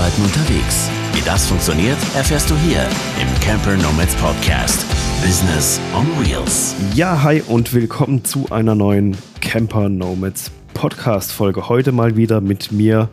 [0.00, 0.90] Arbeiten unterwegs.
[1.12, 2.88] Wie das funktioniert, erfährst du hier
[3.20, 4.86] im Camper Nomads Podcast.
[5.22, 6.74] Business on Wheels.
[6.94, 11.68] Ja, hi und willkommen zu einer neuen Camper Nomads Podcast Folge.
[11.68, 13.10] Heute mal wieder mit mir,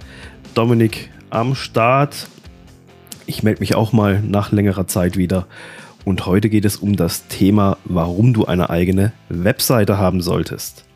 [0.53, 2.29] Dominik, am Start.
[3.25, 5.45] Ich melde mich auch mal nach längerer Zeit wieder.
[6.05, 10.86] Und heute geht es um das Thema, warum du eine eigene Webseite haben solltest.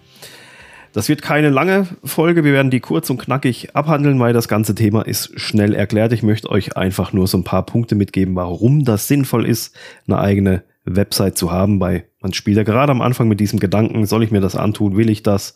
[0.94, 4.76] Das wird keine lange Folge, wir werden die kurz und knackig abhandeln, weil das ganze
[4.76, 6.12] Thema ist schnell erklärt.
[6.12, 9.74] Ich möchte euch einfach nur so ein paar Punkte mitgeben, warum das sinnvoll ist,
[10.06, 14.06] eine eigene Website zu haben, weil man spielt ja gerade am Anfang mit diesem Gedanken,
[14.06, 15.56] soll ich mir das antun, will ich das?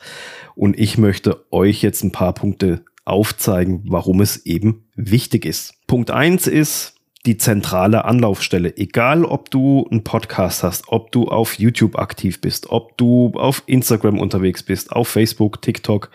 [0.56, 5.74] Und ich möchte euch jetzt ein paar Punkte aufzeigen, warum es eben wichtig ist.
[5.88, 6.95] Punkt eins ist,
[7.26, 8.78] die zentrale Anlaufstelle.
[8.78, 13.64] Egal, ob du einen Podcast hast, ob du auf YouTube aktiv bist, ob du auf
[13.66, 16.10] Instagram unterwegs bist, auf Facebook, TikTok,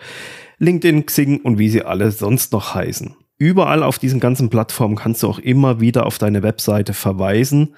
[0.59, 3.15] LinkedIn, Xing und wie sie alle sonst noch heißen.
[3.37, 7.75] Überall auf diesen ganzen Plattformen kannst du auch immer wieder auf deine Webseite verweisen.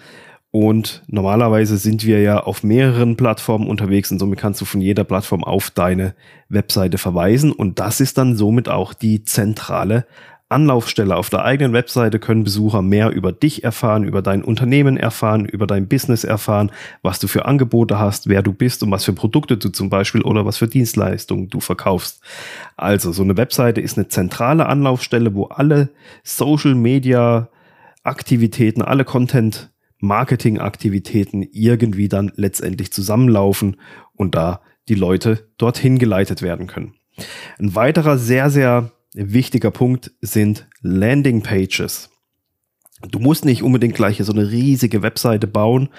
[0.52, 5.04] Und normalerweise sind wir ja auf mehreren Plattformen unterwegs und somit kannst du von jeder
[5.04, 6.14] Plattform auf deine
[6.48, 7.52] Webseite verweisen.
[7.52, 10.06] Und das ist dann somit auch die zentrale
[10.50, 11.16] Anlaufstelle.
[11.16, 15.68] Auf der eigenen Webseite können Besucher mehr über dich erfahren, über dein Unternehmen erfahren, über
[15.68, 19.58] dein Business erfahren, was du für Angebote hast, wer du bist und was für Produkte
[19.58, 22.22] du zum Beispiel oder was für Dienstleistungen du verkaufst.
[22.78, 25.90] Also so eine Webseite ist eine zentrale Anlaufstelle, wo alle
[26.24, 27.50] Social Media
[28.04, 33.78] Aktivitäten, alle Content Marketing Aktivitäten irgendwie dann letztendlich zusammenlaufen
[34.12, 36.96] und da die Leute dorthin geleitet werden können.
[37.58, 42.10] Ein weiterer sehr, sehr wichtiger Punkt sind Landing Pages.
[43.10, 45.90] Du musst nicht unbedingt gleich so eine riesige Webseite bauen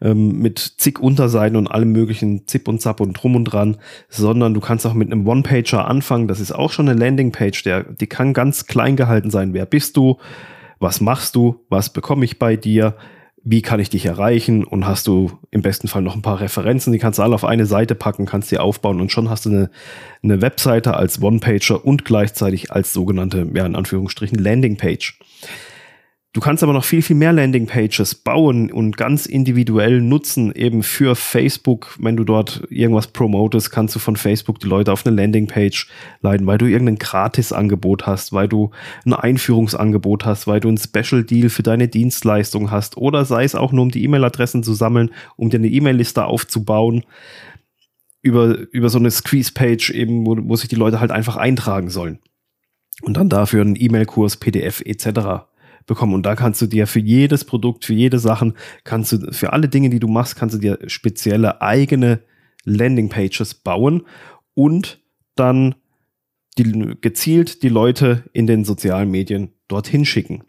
[0.00, 3.76] ähm, mit zig Unterseiten und allem möglichen Zip und Zap und drum und dran,
[4.08, 6.28] sondern du kannst auch mit einem One-Pager anfangen.
[6.28, 9.52] Das ist auch schon eine Landing-Page, der, die kann ganz klein gehalten sein.
[9.52, 10.18] Wer bist du?
[10.78, 11.64] Was machst du?
[11.68, 12.96] Was bekomme ich bei dir?
[13.44, 16.92] Wie kann ich dich erreichen und hast du im besten Fall noch ein paar Referenzen,
[16.92, 19.50] die kannst du alle auf eine Seite packen, kannst die aufbauen und schon hast du
[19.50, 19.70] eine,
[20.22, 25.18] eine Webseite als One-Pager und gleichzeitig als sogenannte, ja, in Anführungsstrichen, Landing-Page.
[26.34, 31.16] Du kannst aber noch viel, viel mehr Landingpages bauen und ganz individuell nutzen, eben für
[31.16, 31.96] Facebook.
[31.98, 35.88] Wenn du dort irgendwas promotest, kannst du von Facebook die Leute auf eine Landingpage
[36.20, 38.72] leiten, weil du irgendein Gratis-Angebot hast, weil du
[39.06, 43.54] ein Einführungsangebot hast, weil du ein Special Deal für deine Dienstleistung hast oder sei es
[43.54, 47.06] auch nur, um die E-Mail-Adressen zu sammeln, um dir eine E-Mail-Liste aufzubauen
[48.20, 52.18] über, über so eine Squeeze-Page eben, wo, wo sich die Leute halt einfach eintragen sollen.
[53.00, 55.46] Und dann dafür einen E-Mail-Kurs, PDF etc
[55.88, 56.14] bekommen.
[56.14, 58.54] Und da kannst du dir für jedes Produkt, für jede Sachen,
[58.84, 62.20] kannst du, für alle Dinge, die du machst, kannst du dir spezielle eigene
[62.64, 64.02] Landingpages bauen
[64.54, 65.00] und
[65.34, 65.74] dann
[66.58, 70.44] die, gezielt die Leute in den sozialen Medien dorthin schicken.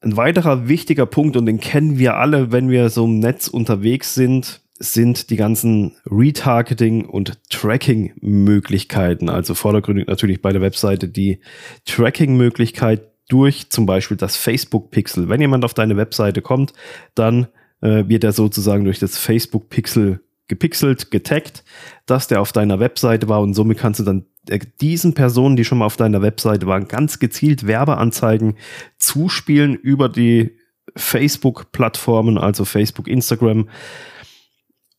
[0.00, 4.14] Ein weiterer wichtiger Punkt, und den kennen wir alle, wenn wir so im Netz unterwegs
[4.14, 9.30] sind, sind die ganzen Retargeting- und Tracking-Möglichkeiten.
[9.30, 11.40] Also vordergründig natürlich bei der Webseite die
[11.86, 15.28] Tracking-Möglichkeit, durch zum Beispiel das Facebook-Pixel.
[15.28, 16.72] Wenn jemand auf deine Webseite kommt,
[17.14, 17.48] dann
[17.80, 21.64] äh, wird er sozusagen durch das Facebook-Pixel gepixelt, getaggt,
[22.06, 25.64] dass der auf deiner Webseite war und somit kannst du dann äh, diesen Personen, die
[25.64, 28.56] schon mal auf deiner Webseite waren, ganz gezielt Werbeanzeigen
[28.98, 30.56] zuspielen über die
[30.96, 33.68] Facebook-Plattformen, also Facebook, Instagram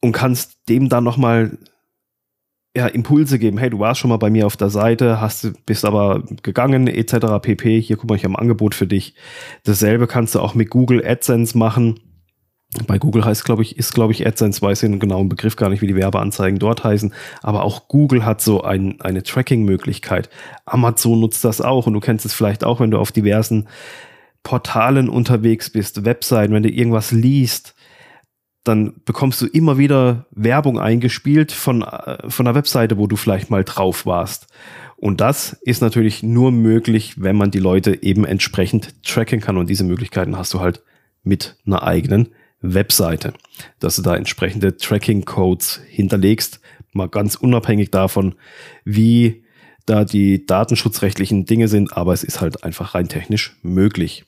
[0.02, 1.58] und kannst dem dann nochmal
[2.76, 3.58] ja, Impulse geben.
[3.58, 7.40] Hey, du warst schon mal bei mir auf der Seite, hast, bist aber gegangen, etc.
[7.42, 7.80] pp.
[7.82, 9.16] Hier, guck mal, ich habe ein Angebot für dich.
[9.64, 12.00] Dasselbe kannst du auch mit Google AdSense machen.
[12.88, 15.70] Bei Google heißt, glaube ich, ist, glaube ich, AdSense, weiß ich den genauen Begriff gar
[15.70, 17.14] nicht, wie die Werbeanzeigen dort heißen.
[17.42, 20.30] Aber auch Google hat so ein, eine Tracking-Möglichkeit.
[20.66, 23.70] Amazon nutzt das auch und du kennst es vielleicht auch, wenn du auf diversen
[24.44, 27.75] Portalen unterwegs bist, Webseiten, wenn du irgendwas liest,
[28.66, 33.50] dann bekommst du immer wieder Werbung eingespielt von, äh, von einer Webseite, wo du vielleicht
[33.50, 34.48] mal drauf warst.
[34.98, 39.58] Und das ist natürlich nur möglich, wenn man die Leute eben entsprechend tracken kann.
[39.58, 40.82] Und diese Möglichkeiten hast du halt
[41.24, 42.30] mit einer eigenen
[42.62, 43.34] Webseite,
[43.80, 46.60] dass du da entsprechende Tracking-Codes hinterlegst,
[46.92, 48.36] mal ganz unabhängig davon,
[48.84, 49.44] wie
[49.86, 54.26] da die datenschutzrechtlichen Dinge sind, aber es ist halt einfach rein technisch möglich.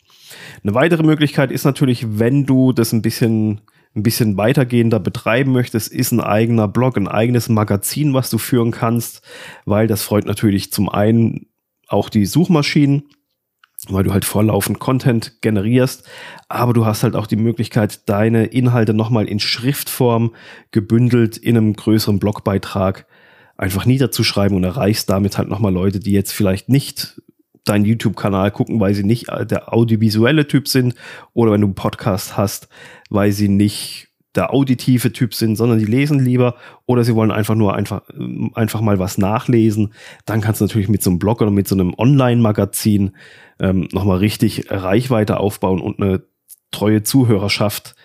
[0.64, 3.62] Eine weitere Möglichkeit ist natürlich, wenn du das ein bisschen
[3.98, 8.72] ein bisschen weitergehender betreiben möchtest, ist ein eigener Blog, ein eigenes Magazin, was du führen
[8.72, 9.22] kannst,
[9.66, 11.48] weil das freut natürlich zum einen
[11.88, 13.10] auch die Suchmaschinen,
[13.90, 16.08] weil du halt vorlaufend Content generierst,
[16.48, 20.36] aber du hast halt auch die Möglichkeit, deine Inhalte nochmal in Schriftform
[20.72, 23.08] gebündelt in einem größeren Blogbeitrag
[23.58, 27.20] einfach niederzuschreiben und erreichst damit halt nochmal Leute, die jetzt vielleicht nicht
[27.70, 30.96] deinen YouTube-Kanal gucken, weil sie nicht der audiovisuelle Typ sind
[31.34, 32.70] oder wenn du einen Podcast hast,
[33.10, 36.56] weil sie nicht der auditive Typ sind, sondern die lesen lieber
[36.86, 38.04] oder sie wollen einfach nur einfach,
[38.54, 39.94] einfach mal was nachlesen.
[40.26, 43.16] Dann kannst du natürlich mit so einem Blog oder mit so einem Online-Magazin
[43.60, 46.22] ähm, nochmal richtig Reichweite aufbauen und eine
[46.72, 47.96] treue Zuhörerschaft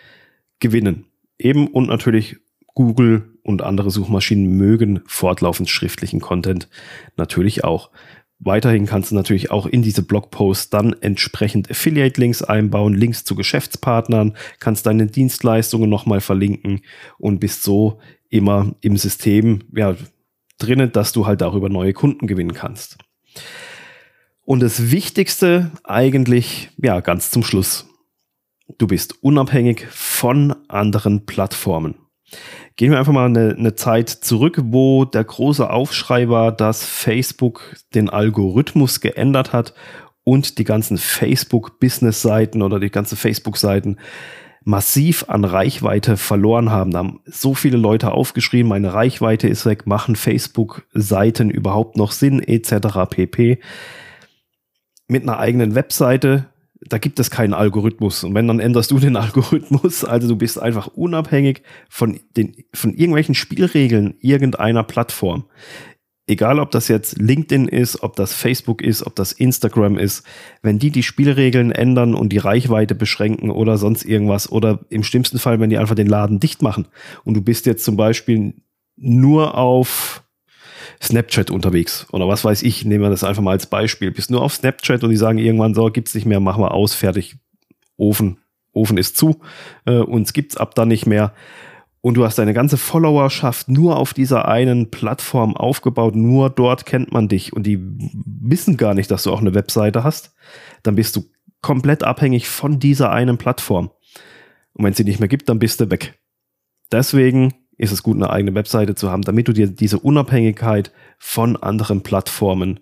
[0.58, 1.04] gewinnen.
[1.38, 2.38] Eben und natürlich
[2.74, 6.68] Google und andere Suchmaschinen mögen fortlaufend schriftlichen Content
[7.16, 7.90] natürlich auch.
[8.44, 14.36] Weiterhin kannst du natürlich auch in diese Blogposts dann entsprechend Affiliate-Links einbauen, Links zu Geschäftspartnern,
[14.58, 16.80] kannst deine Dienstleistungen nochmal verlinken
[17.18, 18.00] und bist so
[18.30, 19.94] immer im System ja,
[20.58, 22.98] drinnen, dass du halt darüber neue Kunden gewinnen kannst.
[24.44, 27.86] Und das Wichtigste eigentlich, ja, ganz zum Schluss.
[28.76, 31.94] Du bist unabhängig von anderen Plattformen.
[32.76, 37.76] Gehen wir einfach mal eine, eine, Zeit zurück, wo der große Aufschrei war, dass Facebook
[37.94, 39.74] den Algorithmus geändert hat
[40.24, 43.98] und die ganzen Facebook-Business-Seiten oder die ganzen Facebook-Seiten
[44.64, 46.92] massiv an Reichweite verloren haben.
[46.92, 52.40] Da haben so viele Leute aufgeschrieben, meine Reichweite ist weg, machen Facebook-Seiten überhaupt noch Sinn,
[52.40, 53.10] etc.
[53.10, 53.58] pp.
[55.08, 56.51] Mit einer eigenen Webseite
[56.88, 58.24] da gibt es keinen Algorithmus.
[58.24, 60.04] Und wenn, dann änderst du den Algorithmus.
[60.04, 65.44] Also du bist einfach unabhängig von, den, von irgendwelchen Spielregeln irgendeiner Plattform.
[66.28, 70.24] Egal, ob das jetzt LinkedIn ist, ob das Facebook ist, ob das Instagram ist,
[70.62, 75.40] wenn die die Spielregeln ändern und die Reichweite beschränken oder sonst irgendwas oder im schlimmsten
[75.40, 76.86] Fall, wenn die einfach den Laden dicht machen
[77.24, 78.54] und du bist jetzt zum Beispiel
[78.96, 80.22] nur auf
[81.02, 84.12] Snapchat unterwegs oder was weiß ich, nehmen wir das einfach mal als Beispiel.
[84.12, 86.94] Bist nur auf Snapchat und die sagen irgendwann so, gibt's nicht mehr, machen wir aus,
[86.94, 87.36] fertig,
[87.96, 88.38] Ofen,
[88.72, 89.40] Ofen ist zu,
[89.84, 91.34] äh, uns gibt's ab dann nicht mehr.
[92.00, 97.12] Und du hast deine ganze Followerschaft nur auf dieser einen Plattform aufgebaut, nur dort kennt
[97.12, 100.34] man dich und die wissen gar nicht, dass du auch eine Webseite hast.
[100.82, 101.24] Dann bist du
[101.60, 103.90] komplett abhängig von dieser einen Plattform.
[104.72, 106.18] Und wenn es sie nicht mehr gibt, dann bist du weg.
[106.90, 111.56] Deswegen ist es gut, eine eigene Webseite zu haben, damit du dir diese Unabhängigkeit von
[111.56, 112.80] anderen Plattformen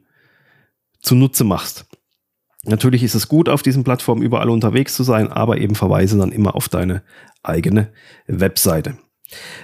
[1.00, 1.86] zunutze machst.
[2.64, 6.32] Natürlich ist es gut, auf diesen Plattformen überall unterwegs zu sein, aber eben verweise dann
[6.32, 7.02] immer auf deine
[7.42, 7.90] eigene
[8.26, 8.98] Webseite.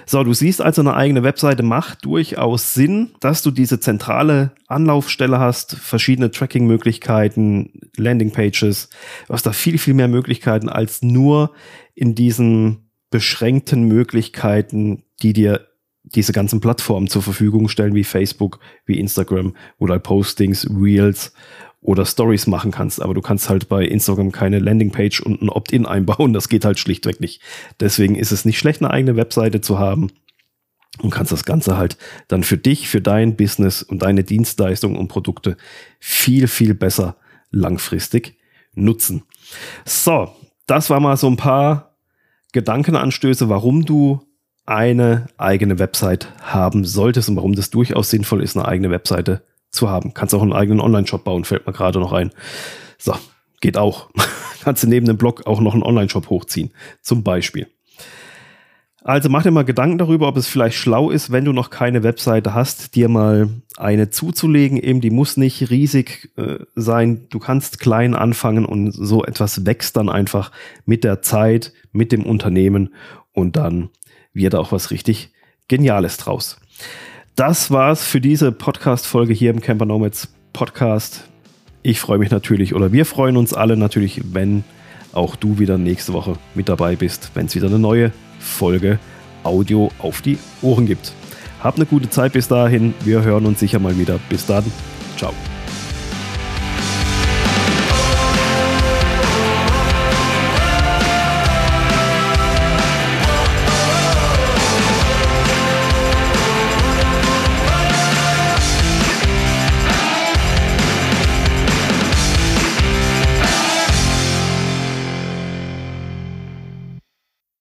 [0.05, 5.39] So, du siehst also eine eigene Webseite macht durchaus Sinn, dass du diese zentrale Anlaufstelle
[5.39, 8.89] hast, verschiedene Tracking-Möglichkeiten, Landingpages.
[9.27, 11.51] Du hast da viel, viel mehr Möglichkeiten als nur
[11.95, 12.86] in diesen
[13.17, 15.67] beschränkten Möglichkeiten die dir
[16.03, 21.33] diese ganzen Plattformen zur Verfügung stellen, wie Facebook, wie Instagram, wo du halt Postings, Reels
[21.81, 23.01] oder Stories machen kannst.
[23.01, 26.33] Aber du kannst halt bei Instagram keine Landingpage und ein Opt-in einbauen.
[26.33, 27.41] Das geht halt schlichtweg nicht.
[27.79, 30.11] Deswegen ist es nicht schlecht, eine eigene Webseite zu haben
[31.01, 31.97] und kannst das Ganze halt
[32.27, 35.57] dann für dich, für dein Business und deine Dienstleistungen und Produkte
[35.99, 37.17] viel, viel besser
[37.49, 38.37] langfristig
[38.75, 39.23] nutzen.
[39.83, 40.31] So,
[40.67, 41.86] das war mal so ein paar
[42.57, 44.19] Gedankenanstöße, warum du
[44.65, 49.91] eine eigene Website haben solltest und warum das durchaus sinnvoll ist, eine eigene Webseite zu
[49.91, 50.15] haben.
[50.15, 52.31] Kannst auch einen eigenen Online-Shop bauen, fällt mir gerade noch ein.
[52.97, 53.13] So,
[53.61, 54.09] geht auch.
[54.61, 56.71] Kannst du neben dem Blog auch noch einen Online-Shop hochziehen,
[57.03, 57.67] zum Beispiel.
[59.07, 62.03] Also mach dir mal Gedanken darüber, ob es vielleicht schlau ist, wenn du noch keine
[62.03, 64.77] Webseite hast, dir mal eine zuzulegen.
[64.77, 67.25] Eben, die muss nicht riesig äh, sein.
[67.29, 70.51] Du kannst klein anfangen und so etwas wächst dann einfach
[70.85, 72.93] mit der Zeit, mit dem Unternehmen
[73.31, 73.87] und dann
[74.33, 75.31] wird auch was richtig
[75.69, 76.59] Geniales draus.
[77.37, 81.29] Das war's für diese Podcast-Folge hier im Camper Nomads Podcast.
[81.81, 84.65] Ich freue mich natürlich oder wir freuen uns alle natürlich, wenn
[85.13, 88.99] auch du wieder nächste Woche mit dabei bist, wenn es wieder eine neue Folge
[89.43, 91.13] Audio auf die Ohren gibt.
[91.61, 92.93] Hab eine gute Zeit bis dahin.
[93.03, 94.19] Wir hören uns sicher mal wieder.
[94.29, 94.63] Bis dann.
[95.17, 95.33] Ciao.